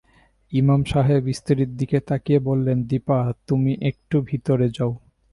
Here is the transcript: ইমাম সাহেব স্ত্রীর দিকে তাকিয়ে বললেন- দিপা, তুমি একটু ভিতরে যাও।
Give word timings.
ইমাম 0.53 0.83
সাহেব 0.83 1.23
স্ত্রীর 1.31 1.77
দিকে 1.77 1.99
তাকিয়ে 1.99 2.39
বললেন- 2.39 2.83
দিপা, 2.83 3.33
তুমি 3.47 3.77
একটু 3.81 4.21
ভিতরে 4.21 4.69
যাও। 4.69 4.97